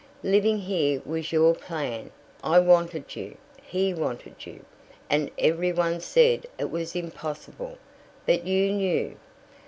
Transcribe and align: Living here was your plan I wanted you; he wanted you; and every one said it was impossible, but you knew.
Living 0.23 0.57
here 0.57 0.99
was 1.05 1.31
your 1.31 1.53
plan 1.53 2.09
I 2.43 2.57
wanted 2.57 3.15
you; 3.15 3.37
he 3.61 3.93
wanted 3.93 4.47
you; 4.47 4.65
and 5.11 5.29
every 5.37 5.71
one 5.71 5.99
said 5.99 6.47
it 6.57 6.71
was 6.71 6.95
impossible, 6.95 7.77
but 8.25 8.43
you 8.47 8.71
knew. 8.71 9.15